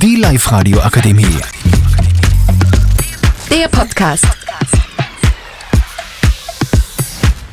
[0.00, 1.24] Die Live-Radio Akademie.
[3.50, 4.24] Der Podcast.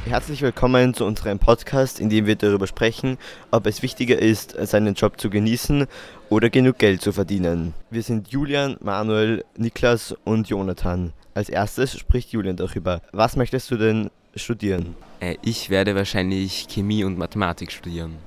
[0.05, 3.17] Herzlich willkommen zu unserem Podcast, in dem wir darüber sprechen,
[3.49, 5.87] ob es wichtiger ist, seinen Job zu genießen
[6.29, 7.73] oder genug Geld zu verdienen.
[7.89, 11.13] Wir sind Julian, Manuel, Niklas und Jonathan.
[11.33, 13.01] Als erstes spricht Julian darüber.
[13.11, 14.95] Was möchtest du denn studieren?
[15.19, 18.17] Äh, ich werde wahrscheinlich Chemie und Mathematik studieren.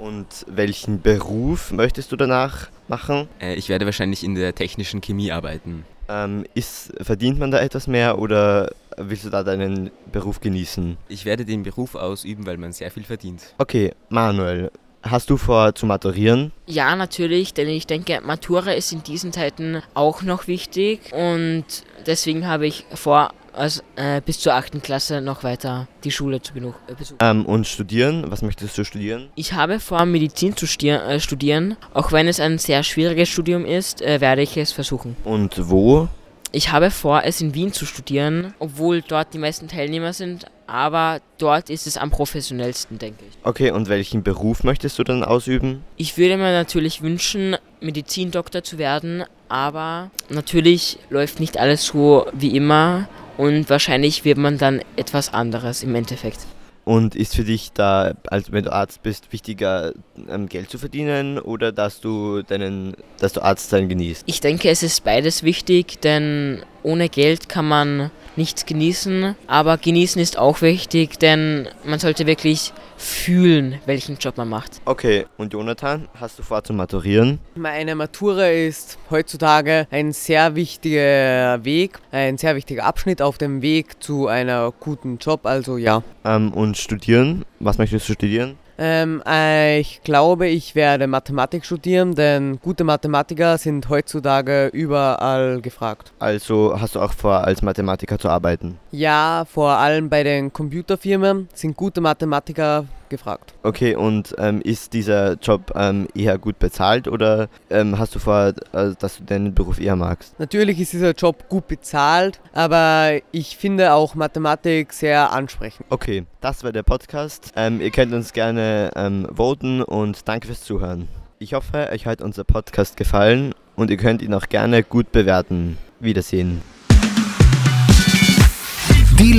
[0.00, 3.28] Und welchen Beruf möchtest du danach machen?
[3.40, 5.84] Äh, ich werde wahrscheinlich in der technischen Chemie arbeiten.
[6.08, 10.96] Ähm, ist, verdient man da etwas mehr oder willst du da deinen Beruf genießen?
[11.08, 13.54] Ich werde den Beruf ausüben, weil man sehr viel verdient.
[13.58, 14.70] Okay, Manuel,
[15.02, 16.52] hast du vor zu maturieren?
[16.66, 21.64] Ja, natürlich, denn ich denke, Matura ist in diesen Zeiten auch noch wichtig und
[22.06, 24.82] deswegen habe ich vor, also, äh, bis zur 8.
[24.82, 27.18] Klasse noch weiter die Schule zu genug äh, besuchen.
[27.20, 28.24] Ähm, und studieren?
[28.28, 29.28] Was möchtest du studieren?
[29.34, 31.76] Ich habe vor, Medizin zu äh, studieren.
[31.94, 35.16] Auch wenn es ein sehr schwieriges Studium ist, äh, werde ich es versuchen.
[35.24, 36.08] Und wo?
[36.52, 41.20] Ich habe vor, es in Wien zu studieren, obwohl dort die meisten Teilnehmer sind, aber
[41.38, 43.38] dort ist es am professionellsten, denke ich.
[43.44, 45.84] Okay, und welchen Beruf möchtest du dann ausüben?
[45.96, 52.56] Ich würde mir natürlich wünschen, Medizindoktor zu werden, aber natürlich läuft nicht alles so wie
[52.56, 53.08] immer
[53.40, 56.40] und wahrscheinlich wird man dann etwas anderes im Endeffekt.
[56.84, 59.94] Und ist für dich da, als wenn du Arzt bist, wichtiger
[60.28, 64.24] ähm, Geld zu verdienen oder dass du deinen, dass du Arzt sein genießt?
[64.26, 70.20] Ich denke, es ist beides wichtig, denn ohne Geld kann man nichts genießen, aber genießen
[70.20, 74.80] ist auch wichtig, denn man sollte wirklich fühlen, welchen Job man macht.
[74.86, 77.38] Okay, und Jonathan, hast du vor zu maturieren?
[77.54, 84.02] Meine Matura ist heutzutage ein sehr wichtiger Weg, ein sehr wichtiger Abschnitt auf dem Weg
[84.02, 86.02] zu einer guten Job, also ja.
[86.24, 87.44] Ähm, und studieren?
[87.58, 88.56] Was möchtest du studieren?
[88.82, 96.12] Ähm, äh, ich glaube, ich werde Mathematik studieren, denn gute Mathematiker sind heutzutage überall gefragt.
[96.18, 98.78] Also hast du auch vor, als Mathematiker zu arbeiten?
[98.90, 103.54] Ja, vor allem bei den Computerfirmen sind gute Mathematiker gefragt.
[103.62, 108.54] Okay, und ähm, ist dieser Job ähm, eher gut bezahlt oder ähm, hast du vor,
[108.72, 110.38] äh, dass du deinen Beruf eher magst?
[110.38, 115.86] Natürlich ist dieser Job gut bezahlt, aber ich finde auch Mathematik sehr ansprechend.
[115.90, 117.52] Okay, das war der Podcast.
[117.56, 121.08] Ähm, ihr könnt uns gerne ähm, voten und danke fürs Zuhören.
[121.38, 125.78] Ich hoffe, euch hat unser Podcast gefallen und ihr könnt ihn auch gerne gut bewerten.
[125.98, 126.62] Wiedersehen.